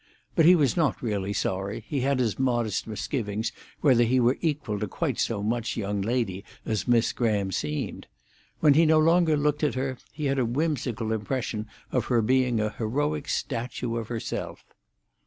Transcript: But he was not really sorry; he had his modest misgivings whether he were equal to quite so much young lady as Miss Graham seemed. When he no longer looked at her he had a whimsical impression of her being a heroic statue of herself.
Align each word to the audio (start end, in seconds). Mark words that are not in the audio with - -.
But 0.35 0.45
he 0.47 0.55
was 0.55 0.75
not 0.75 1.03
really 1.03 1.31
sorry; 1.31 1.85
he 1.87 1.99
had 2.01 2.17
his 2.17 2.39
modest 2.39 2.87
misgivings 2.87 3.51
whether 3.81 4.03
he 4.03 4.19
were 4.19 4.39
equal 4.41 4.79
to 4.79 4.87
quite 4.87 5.19
so 5.19 5.43
much 5.43 5.77
young 5.77 6.01
lady 6.01 6.43
as 6.65 6.87
Miss 6.87 7.13
Graham 7.13 7.51
seemed. 7.51 8.07
When 8.61 8.73
he 8.73 8.87
no 8.87 8.97
longer 8.97 9.37
looked 9.37 9.63
at 9.63 9.75
her 9.75 9.99
he 10.11 10.25
had 10.25 10.39
a 10.39 10.43
whimsical 10.43 11.13
impression 11.13 11.67
of 11.91 12.05
her 12.05 12.23
being 12.23 12.59
a 12.59 12.71
heroic 12.71 13.27
statue 13.29 13.95
of 13.97 14.07
herself. 14.07 14.65